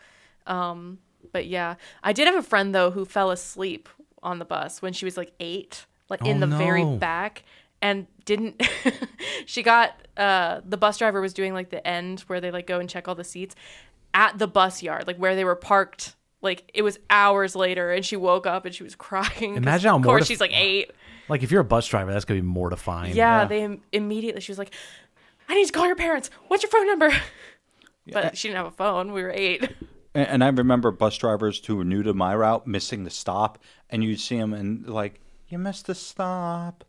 [0.48, 0.98] Um,
[1.32, 3.88] but yeah, I did have a friend though who fell asleep
[4.24, 7.44] on the bus when she was like eight, like Oh, in the very back,
[7.82, 8.62] and didn't.
[9.46, 12.80] she got uh, the bus driver was doing like the end where they like go
[12.80, 13.56] and check all the seats
[14.14, 16.16] at the bus yard, like where they were parked.
[16.42, 19.56] Like it was hours later, and she woke up and she was crying.
[19.56, 20.92] Imagine how Of course, mortif- she's like eight.
[21.28, 23.16] Like if you're a bus driver, that's gonna be mortifying.
[23.16, 24.42] Yeah, they im- immediately.
[24.42, 24.74] She was like,
[25.50, 26.30] "I need to call your parents.
[26.48, 27.12] What's your phone number?"
[28.12, 29.14] But she didn't have a phone.
[29.14, 29.64] We were eight.
[30.14, 33.58] And, and I remember bus drivers who were new to my route missing the stop,
[33.90, 35.20] and you'd see them and like,
[35.50, 36.84] you missed the stop.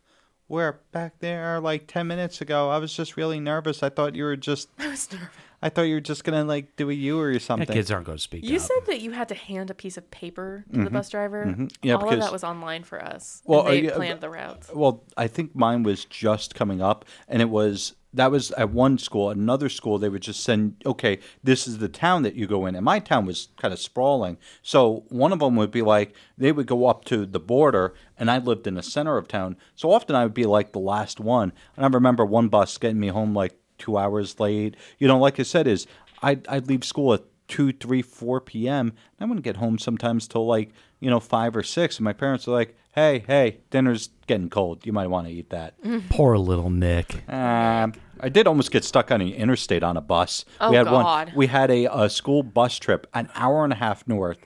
[0.48, 2.70] We're back there like ten minutes ago.
[2.70, 3.82] I was just really nervous.
[3.82, 4.68] I thought you were just.
[4.78, 5.28] I was nervous.
[5.62, 7.66] I thought you were just gonna like do a U or Yeah, something.
[7.66, 8.62] kids aren't going to speak You up.
[8.62, 11.46] said that you had to hand a piece of paper to the bus driver.
[11.46, 11.66] Mm-hmm.
[11.82, 13.42] Yeah, All of that was online for us.
[13.46, 14.70] Well, Well, they uh, yeah, planned the routes.
[14.72, 18.99] Well, I think mine was just coming up, and it was that was at one
[18.99, 19.31] school.
[19.31, 22.75] Another school, they would just send, okay, this is the town that you go in,
[22.75, 24.38] and my town was kind of sprawling.
[24.62, 28.31] So one of them would be like they would go up to the border, and
[28.31, 31.21] I lived in the center of town, so often I would be like the last
[31.21, 31.53] one.
[31.77, 34.77] And I remember one bus getting me home like two hours late.
[34.99, 35.87] You know, like I said, is
[36.23, 38.88] I'd, I'd leave school at two, three, four p.m.
[38.88, 42.14] And I wouldn't get home sometimes till like you know five or six, and my
[42.14, 44.85] parents are like, "Hey, hey, dinner's getting cold.
[44.85, 45.74] You might want to eat that."
[46.09, 47.28] Poor little Nick.
[47.30, 50.44] Um, I did almost get stuck on the interstate on a bus.
[50.61, 51.04] Oh, we had God.
[51.28, 51.32] one.
[51.37, 54.38] We had a, a school bus trip, an hour and a half north.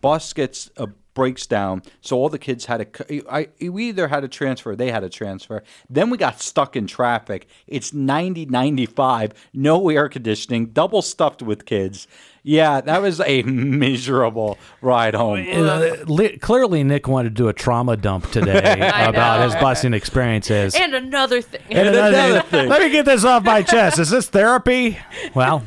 [0.00, 0.86] Bus gets uh,
[1.20, 3.04] breaks down, so all the kids had to.
[3.06, 5.62] c- I we either had to transfer, or they had to transfer.
[5.90, 7.46] Then we got stuck in traffic.
[7.66, 12.08] It's 90, 95, no air conditioning, double stuffed with kids.
[12.42, 15.46] Yeah, that was a miserable ride home.
[15.46, 19.44] Uh, li- clearly, Nick wanted to do a trauma dump today about know.
[19.44, 20.74] his busing experiences.
[20.74, 21.60] And another thing.
[21.68, 22.68] And another another thing, thing.
[22.70, 23.98] Let me get this off my chest.
[23.98, 24.96] Is this therapy?
[25.34, 25.62] Well,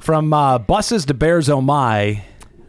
[0.00, 2.22] from uh, buses to bears, oh my.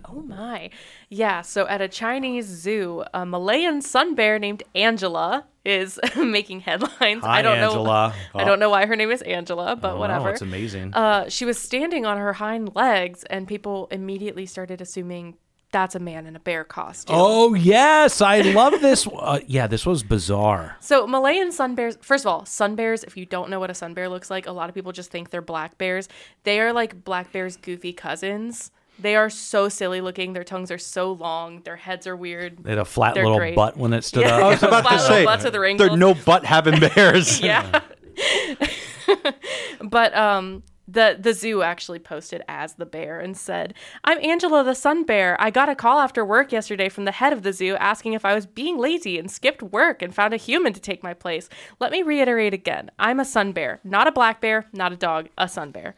[0.06, 0.72] Oh my.
[1.16, 7.24] Yeah, so at a Chinese zoo, a Malayan sun bear named Angela is making headlines.
[7.24, 8.14] Hi, I don't Angela.
[8.34, 8.40] know.
[8.42, 10.32] I don't know why her name is Angela, but Wow, whatever.
[10.32, 10.92] it's amazing.
[10.96, 15.38] Uh, she was standing on her hind legs, and people immediately started assuming
[15.72, 17.16] that's a man in a bear costume.
[17.18, 19.08] oh yes, I love this.
[19.08, 20.78] Uh, yeah, this was bizarre.
[20.80, 23.76] So Malayan sun bears, first of all, sun bears, if you don't know what a
[23.76, 26.10] sun bear looks like, a lot of people just think they're black bears.
[26.44, 28.72] They are like black bears' goofy cousins.
[29.04, 30.32] They are so silly looking.
[30.32, 31.62] Their tongues are so long.
[31.64, 32.64] Their heads are weird.
[32.64, 33.54] They had a flat They're little great.
[33.56, 34.38] butt when it stood Yeah.
[34.38, 34.44] up.
[34.44, 37.42] I was about to say, butts with the they're no butt having bears.
[37.44, 37.82] Yeah.
[39.84, 44.76] but um the the zoo actually posted as the bear and said, "I'm Angela the
[44.76, 45.36] sun bear.
[45.40, 48.24] I got a call after work yesterday from the head of the zoo asking if
[48.26, 51.50] I was being lazy and skipped work and found a human to take my place.
[51.80, 52.92] Let me reiterate again.
[53.00, 55.96] I'm a sun bear, not a black bear, not a dog, a sun bear."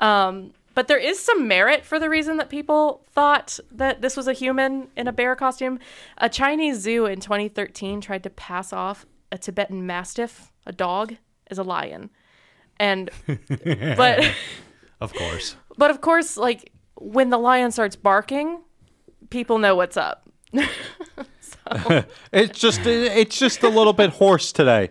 [0.00, 4.28] Um but there is some merit for the reason that people thought that this was
[4.28, 5.78] a human in a bear costume.
[6.18, 11.16] A Chinese zoo in 2013 tried to pass off a Tibetan mastiff, a dog,
[11.48, 12.10] as a lion.
[12.78, 13.10] And
[13.96, 14.32] but
[15.00, 15.56] Of course.
[15.76, 18.60] but of course like when the lion starts barking,
[19.30, 20.28] people know what's up.
[22.32, 24.90] It's just it's just a little bit hoarse today.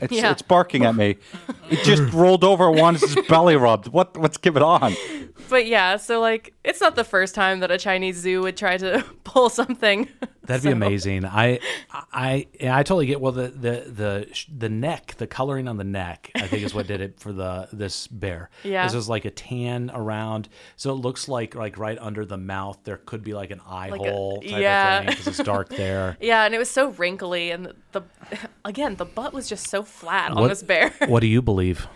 [0.00, 0.30] It's Yeah.
[0.32, 1.16] it's barking at me.
[1.70, 3.88] It just rolled over and wants its belly rubbed.
[3.88, 4.94] What what's going on?
[5.48, 8.76] But yeah, so like it's not the first time that a Chinese zoo would try
[8.76, 10.08] to pull something.
[10.42, 11.24] That'd be amazing.
[11.24, 11.58] I,
[12.12, 13.20] I, I totally get.
[13.20, 16.86] Well, the the the the neck, the coloring on the neck, I think is what
[16.86, 18.50] did it for the this bear.
[18.62, 18.84] Yeah.
[18.86, 22.78] this is like a tan around, so it looks like like right under the mouth
[22.84, 24.98] there could be like an eye Like a- hole type yeah.
[24.98, 26.16] of thing because it's dark there.
[26.24, 28.02] Yeah, and it was so wrinkly and the, the
[28.64, 30.90] again, the butt was just so flat on this bear.
[31.06, 31.86] what do you believe?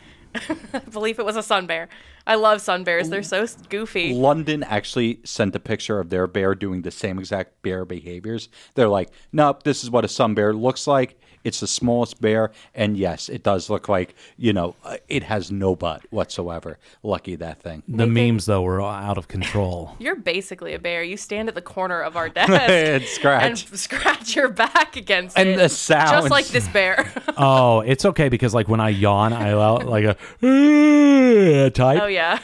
[0.75, 1.89] I believe it was a sun bear.
[2.27, 3.09] I love sun bears.
[3.09, 4.13] They're so goofy.
[4.13, 8.49] London actually sent a picture of their bear doing the same exact bear behaviors.
[8.75, 11.19] They're like, nope, this is what a sun bear looks like.
[11.49, 15.51] It's the smallest bear, and yes, it does look like you know uh, it has
[15.51, 16.79] no butt whatsoever.
[17.03, 17.83] Lucky that thing.
[17.89, 19.97] The memes though were out of control.
[19.99, 21.03] You're basically a bear.
[21.03, 23.43] You stand at the corner of our desk and scratch.
[23.71, 25.57] and scratch your back against And it.
[25.57, 26.11] the sounds.
[26.11, 27.11] Just like this bear.
[27.37, 32.03] oh, it's okay because like when I yawn, I allow like a type.
[32.03, 32.39] oh yeah.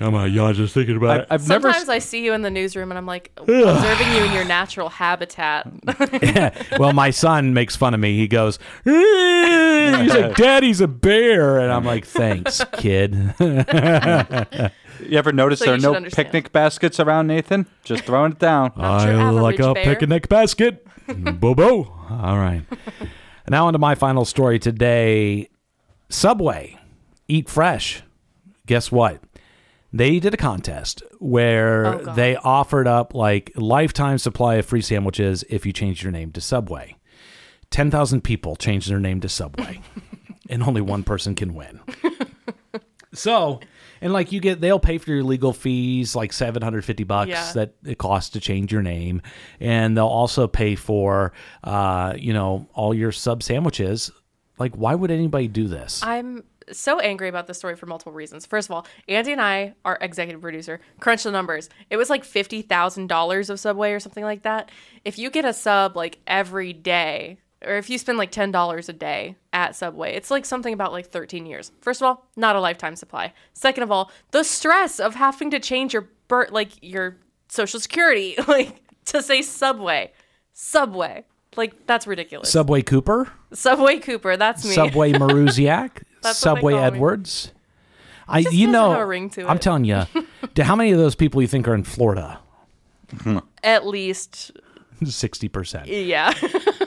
[0.00, 1.26] I'm a yawn just thinking about it.
[1.30, 1.68] I've never.
[1.70, 4.88] Sometimes I see you in the newsroom and I'm like observing you in your natural
[4.88, 5.66] habitat.
[6.78, 8.16] well, my son makes fun of me.
[8.16, 13.34] he goes, "Eh," he's like, "Daddy's a bear," and I'm like, "Thanks, kid."
[15.00, 16.26] You ever notice So there you are should no understand.
[16.28, 17.66] picnic baskets around, Nathan?
[17.82, 18.72] Just throwing it down.
[18.76, 19.84] Not your I like average a bear.
[19.96, 20.86] picnic basket.
[21.40, 21.84] boo boo.
[22.10, 22.62] All right.
[23.48, 25.48] now on to my final story today.
[26.08, 26.78] Subway,
[27.28, 28.02] eat fresh.
[28.66, 29.20] Guess what?
[29.92, 32.16] They did a contest where Oh, God.
[32.16, 36.40] they offered up like lifetime supply of free sandwiches if you changed your name to
[36.40, 36.96] Subway.
[37.74, 39.80] 10,000 people change their name to Subway,
[40.48, 41.80] and only one person can win.
[43.12, 43.60] So,
[44.00, 47.30] and like you get, they'll pay for your legal fees, like seven hundred fifty bucks
[47.30, 47.52] Yeah.
[47.54, 49.22] that it costs to change your name,
[49.60, 51.32] and they'll also pay for,
[51.62, 54.10] uh, you know, all your sub sandwiches.
[54.58, 56.00] Like, why would anybody do this?
[56.02, 58.46] I'm so angry about this story for multiple reasons.
[58.46, 61.68] First of all, Andy and I, our executive producer, crunched the numbers.
[61.90, 64.72] It was like fifty thousand dollars of Subway or something like that.
[65.04, 68.88] If you get a sub like every day, or if you spend like ten dollars
[68.88, 71.72] a day at Subway, it's like something about like thirteen years.
[71.80, 73.32] First of all, not a lifetime supply.
[73.52, 77.16] Second of all, the stress of having to change your birth, like your
[77.48, 80.12] social security, like to say Subway,
[80.52, 81.24] Subway.
[81.56, 82.50] Like that's ridiculous.
[82.50, 84.72] Subway Cooper, Subway Cooper, that's me.
[84.74, 86.78] Subway Marusiak, That's what they Subway me.
[86.80, 87.52] Edwards.
[88.26, 90.02] I, you know, have a ring to I'm telling you,
[90.58, 92.40] how many of those people you think are in Florida?
[93.62, 94.50] At least
[95.04, 95.88] Sixty percent.
[95.88, 96.32] Yeah.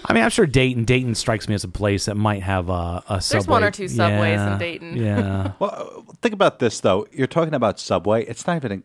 [0.09, 0.85] I mean, I'm sure Dayton.
[0.85, 3.39] Dayton strikes me as a place that might have a, a subway.
[3.39, 4.97] There's one or two Subways in Dayton.
[4.97, 5.51] Yeah.
[5.59, 7.07] Well, uh, think about this though.
[7.11, 8.23] You're talking about Subway.
[8.25, 8.81] It's not even a,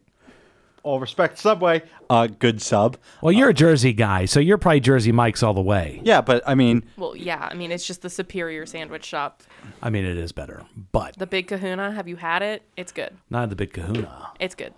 [0.83, 2.97] all respect Subway, a good sub.
[3.21, 6.01] Well, you're a Jersey guy, so you're probably Jersey Mike's all the way.
[6.03, 7.49] Yeah, but I mean, well, yeah.
[7.51, 9.43] I mean, it's just the superior sandwich shop.
[9.81, 11.93] I mean, it is better, but The Big Kahuna.
[11.93, 12.63] Have you had it?
[12.77, 13.15] It's good.
[13.31, 14.31] not the Big Kahuna.
[14.41, 14.75] It's good.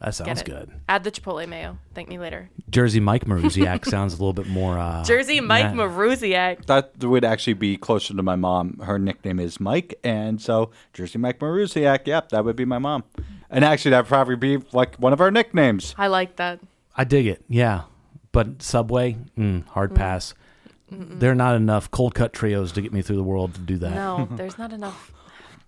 [0.00, 0.70] That sounds good.
[0.88, 1.76] Add the chipotle mayo.
[1.94, 2.48] Thank me later.
[2.70, 4.78] Jersey Mike Marusiak sounds a little bit more.
[4.78, 5.72] Uh, Jersey Mike yeah.
[5.72, 6.64] Marusiak.
[6.66, 8.78] that would actually be closer to my mom.
[8.78, 12.06] Her nickname is Mike, and so Jersey Mike Marusiak.
[12.06, 13.04] Yep, that would be my mom.
[13.50, 15.94] And actually, that'd probably be like one of our nicknames.
[15.98, 16.60] I like that.
[16.96, 17.44] I dig it.
[17.48, 17.82] Yeah,
[18.32, 20.34] but Subway, mm, hard pass.
[20.92, 23.76] There are not enough cold cut trios to get me through the world to do
[23.78, 23.94] that.
[23.94, 25.12] No, there's not enough.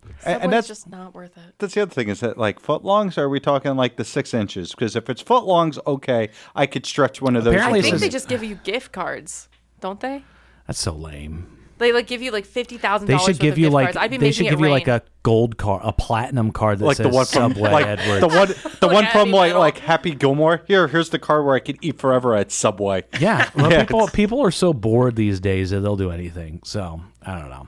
[0.04, 1.54] And- Subway's and that's- just not worth it.
[1.58, 3.16] That's the other thing is that like footlongs.
[3.18, 4.70] Or are we talking like the six inches?
[4.72, 7.54] Because if it's footlongs, okay, I could stretch one of those.
[7.54, 9.48] Apparently I think they just give you gift cards,
[9.80, 10.24] don't they?
[10.66, 11.58] That's so lame.
[11.78, 13.26] They like give you like fifty thousand They dollars.
[13.26, 13.96] should give you like cards.
[13.96, 14.72] I'd be they making should it give you rain.
[14.74, 17.86] like a gold card, a platinum card that like says the one from Subway like
[17.86, 18.20] Edwards.
[18.20, 18.48] the one
[18.80, 19.60] the one from Abby like Little.
[19.60, 20.62] like Happy Gilmore.
[20.68, 23.02] Here, here's the card where I could eat forever at Subway.
[23.18, 26.60] Yeah, well, Yeah, people it's- people are so bored these days that they'll do anything.
[26.64, 27.66] So I don't know.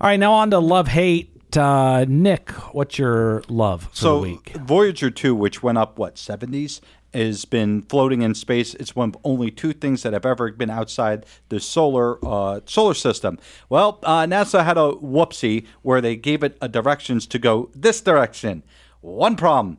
[0.00, 1.33] All right, now on to love hate.
[1.56, 4.52] Uh, Nick, what's your love for so the week?
[4.56, 6.80] Voyager 2, which went up what 70s,
[7.12, 8.74] has been floating in space.
[8.74, 12.94] It's one of only two things that have ever been outside the solar uh, solar
[12.94, 13.38] system.
[13.68, 18.00] Well, uh, NASA had a whoopsie where they gave it a directions to go this
[18.00, 18.64] direction.
[19.00, 19.78] One problem.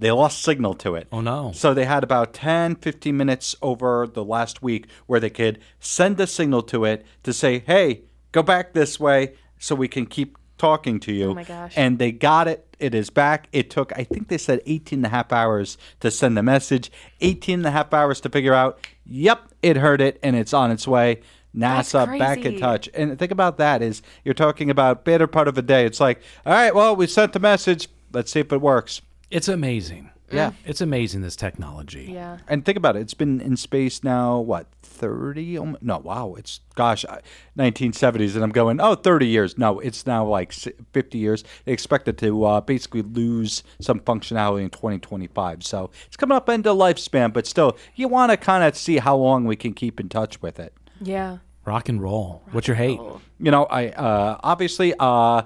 [0.00, 1.06] They lost signal to it.
[1.12, 1.52] Oh, no.
[1.54, 6.20] So they had about 10, 15 minutes over the last week where they could send
[6.20, 10.36] a signal to it to say, hey, go back this way so we can keep
[10.58, 11.30] talking to you.
[11.30, 11.72] Oh, my gosh.
[11.76, 12.76] And they got it.
[12.78, 13.48] It is back.
[13.52, 16.90] It took, I think they said 18 and a half hours to send the message,
[17.20, 20.70] 18 and a half hours to figure out, yep, it heard it and it's on
[20.70, 21.22] its way.
[21.56, 22.88] NASA back in touch.
[22.94, 25.86] And think about that is you're talking about better part of a day.
[25.86, 27.88] It's like, all right, well, we sent the message.
[28.12, 29.02] Let's see if it works.
[29.30, 30.10] It's amazing.
[30.36, 30.52] Yeah.
[30.64, 32.10] It's amazing this technology.
[32.12, 32.38] yeah.
[32.48, 33.00] And think about it.
[33.00, 35.56] It's been in space now, what, 30?
[35.58, 36.34] almo- No, wow.
[36.38, 37.04] It's, gosh,
[37.58, 38.34] 1970s.
[38.34, 39.56] And I'm going, oh, 30 years.
[39.58, 41.44] No, it's now like 50 years.
[41.64, 45.62] They expect it to uh, basically lose some functionality in 2025.
[45.64, 49.16] So it's coming up into lifespan, but still, you want to kind of see how
[49.16, 50.74] long we can keep in touch with it.
[51.00, 51.38] Yeah.
[51.64, 52.42] Rock and roll.
[52.52, 53.00] What's your hate?
[53.40, 55.42] You know, I uh, obviously, uh,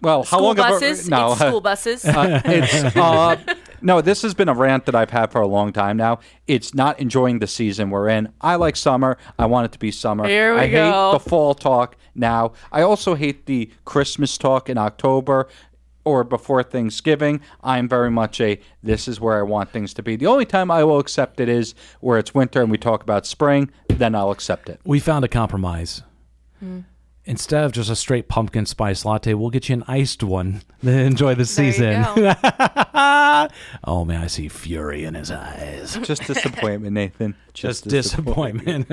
[0.00, 1.08] well, how School long have I- buses.
[1.08, 2.04] no, It's school buses.
[2.06, 3.36] uh, it's uh,
[3.82, 4.00] no.
[4.00, 6.20] This has been a rant that I've had for a long time now.
[6.46, 8.32] It's not enjoying the season we're in.
[8.40, 9.16] I like summer.
[9.38, 10.26] I want it to be summer.
[10.26, 10.84] Here we I go.
[11.12, 12.52] hate the fall talk now.
[12.72, 15.48] I also hate the Christmas talk in October
[16.04, 17.40] or before Thanksgiving.
[17.62, 20.16] I'm very much a this is where I want things to be.
[20.16, 23.26] The only time I will accept it is where it's winter and we talk about
[23.26, 23.70] spring.
[23.88, 24.80] Then I'll accept it.
[24.84, 26.02] We found a compromise.
[26.58, 26.80] Hmm.
[27.26, 30.62] Instead of just a straight pumpkin spice latte, we'll get you an iced one.
[30.82, 32.02] Then enjoy the There you season.
[32.02, 32.34] go.
[33.84, 35.98] oh man, I see fury in his eyes.
[36.02, 37.34] Just disappointment, Nathan.
[37.52, 38.88] Just disappointment.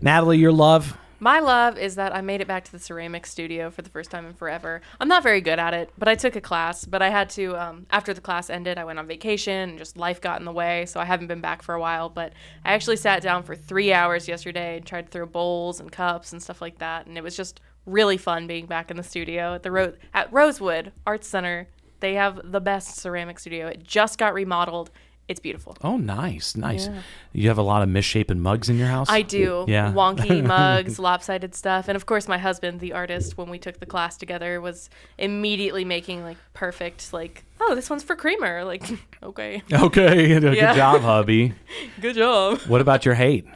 [0.00, 0.96] Natalie, your love.
[1.22, 4.10] My love is that I made it back to the ceramic studio for the first
[4.10, 4.80] time in forever.
[4.98, 6.86] I'm not very good at it, but I took a class.
[6.86, 9.98] But I had to, um, after the class ended, I went on vacation and just
[9.98, 10.86] life got in the way.
[10.86, 12.08] So I haven't been back for a while.
[12.08, 12.32] But
[12.64, 16.32] I actually sat down for three hours yesterday and tried to throw bowls and cups
[16.32, 17.06] and stuff like that.
[17.06, 20.32] And it was just really fun being back in the studio at the Ro- at
[20.32, 21.68] Rosewood Arts Center.
[22.00, 23.66] They have the best ceramic studio.
[23.66, 24.90] It just got remodeled.
[25.30, 25.76] It's beautiful.
[25.84, 26.88] Oh, nice, nice.
[27.32, 29.08] You have a lot of misshapen mugs in your house.
[29.08, 29.64] I do.
[29.68, 29.92] Yeah.
[29.96, 31.86] Wonky mugs, lopsided stuff.
[31.86, 35.84] And of course, my husband, the artist, when we took the class together, was immediately
[35.84, 38.64] making like perfect, like, oh, this one's for creamer.
[38.64, 38.82] Like,
[39.22, 39.62] okay.
[39.72, 41.54] Okay, good job, hubby.
[42.00, 42.58] Good job.
[42.62, 43.46] What about your hate?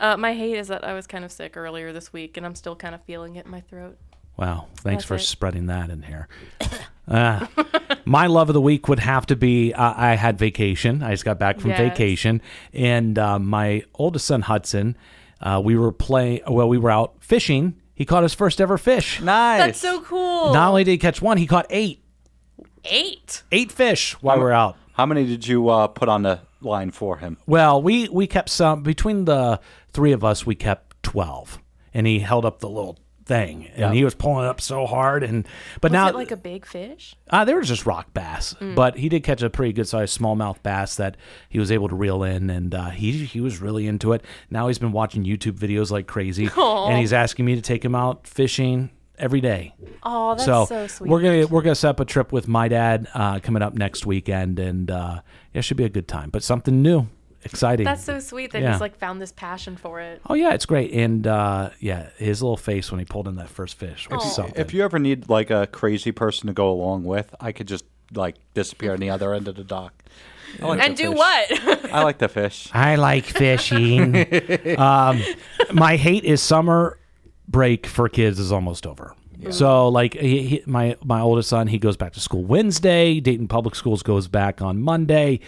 [0.00, 2.56] Uh, my hate is that I was kind of sick earlier this week and I'm
[2.56, 3.96] still kind of feeling it in my throat.
[4.36, 5.20] Wow, thanks That's for it.
[5.20, 6.26] spreading that in here.
[7.08, 7.46] Uh,
[8.04, 11.02] my love of the week would have to be uh, I had vacation.
[11.02, 11.78] I just got back from Yes.
[11.78, 12.40] vacation,
[12.72, 14.96] and uh, my oldest son Hudson,
[15.40, 16.40] uh, we were playing.
[16.46, 17.74] Well, we were out fishing.
[17.94, 19.20] He caught his first ever fish.
[19.20, 19.58] Nice.
[19.60, 20.52] That's so cool.
[20.54, 22.02] Not only did he catch one, he caught eight,
[22.84, 23.42] Eight.
[23.52, 24.76] eight fish while we were out.
[24.94, 27.36] How many did you uh, put on the line for him?
[27.46, 29.60] Well, we we kept some between the
[29.92, 30.44] three of us.
[30.46, 31.58] We kept twelve,
[31.94, 33.92] and he held up the little thing, and Yeah.
[33.92, 35.22] he was pulling up so hard.
[35.22, 35.46] And
[35.80, 37.14] but Was now it like a big fish?
[37.30, 40.62] Uh, they were just rock bass, but he did catch a pretty good sized smallmouth
[40.62, 41.16] bass that
[41.48, 44.24] he was able to reel in, and uh, he he was really into it.
[44.50, 46.88] Now he's been watching YouTube videos like crazy, Aw.
[46.88, 49.74] and he's asking me to take him out fishing every day.
[50.02, 51.08] Oh, that's so so, sweet.
[51.10, 54.04] we're gonna we're gonna set up a trip with my dad uh, coming up next
[54.06, 55.20] weekend, and uh,
[55.54, 56.30] it should be a good time.
[56.30, 57.06] But something new,
[57.44, 57.84] exciting.
[57.84, 58.72] That's so sweet that Yeah.
[58.72, 60.20] he's like found this passion for it.
[60.28, 63.48] oh yeah, it's great, and uh, yeah, his little face when he pulled in that
[63.48, 64.54] first fish was something.
[64.60, 67.84] If you ever need like a crazy person to go along with, I could just
[68.14, 69.94] like disappear on the other end of the dock.
[70.60, 71.16] Like And do fish.
[71.18, 71.92] what?
[71.92, 72.68] I like the fish.
[72.74, 74.14] I like fishing.
[74.78, 75.22] um,
[75.72, 76.98] my hate is summer
[77.48, 79.14] break for kids is almost over.
[79.50, 83.18] So like he, he, my my oldest son, he goes back to school Wednesday.
[83.18, 85.40] Dayton Public Schools goes back on Monday.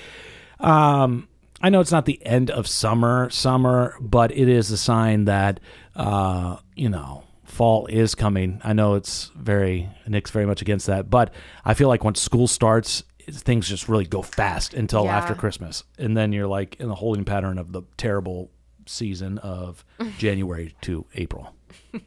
[0.58, 1.28] Um,
[1.64, 5.60] I know it's not the end of summer, summer, but it is a sign that
[5.96, 8.60] uh, you know fall is coming.
[8.62, 11.32] I know it's very Nick's very much against that, but
[11.64, 15.16] I feel like once school starts, things just really go fast until Yeah.
[15.16, 18.50] after Christmas, and then you're like in the holding pattern of the terrible
[18.84, 19.84] season of
[20.18, 21.54] January to April.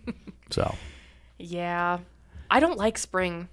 [0.51, 0.75] So
[1.39, 1.97] yeah.
[2.49, 3.49] I don't like spring.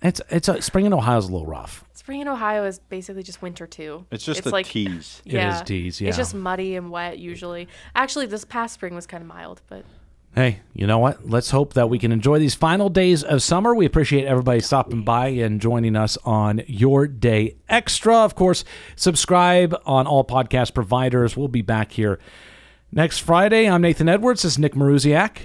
[0.00, 1.84] it's it's a, spring in Ohio is a little rough.
[2.06, 4.06] Spring in Ohio is basically just winter too.
[4.12, 5.20] It's just a like tease.
[5.26, 6.06] It is tease, yeah.
[6.06, 7.66] It's just muddy and wet usually.
[7.96, 9.84] Actually, this past spring was kind of mild, but
[10.32, 11.28] Hey, you know what?
[11.28, 13.74] Let's hope that we can enjoy these final days of summer.
[13.74, 18.18] We appreciate everybody stopping by and joining us on Your Day Extra.
[18.18, 18.62] Of course,
[18.94, 21.36] subscribe on all podcast providers.
[21.36, 22.20] We'll be back here
[22.92, 23.68] next Friday.
[23.68, 24.42] I'm Nathan Edwards.
[24.42, 25.38] This is Nick Marusiak,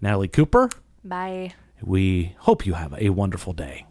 [0.00, 0.70] Natalie Cooper.
[1.04, 1.52] bye.
[1.82, 3.84] We hope you have a wonderful day.